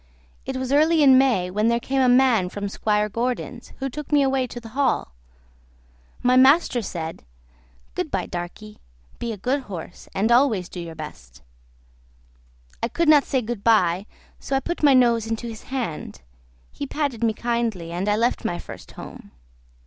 [0.47, 4.11] It was early in May, when there came a man from Squire Gordon's, who took
[4.11, 5.13] me away to the hall.
[6.23, 7.23] My master said,
[7.93, 8.79] "Good by, Darkie;
[9.19, 11.43] be a good horse, and always do your best."
[12.81, 14.07] I could not say "good by",
[14.39, 16.21] so I put my nose into his hand;
[16.71, 19.29] he patted me kindly, and I left my first home.